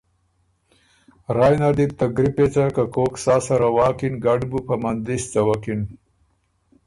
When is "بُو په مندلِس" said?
4.49-5.23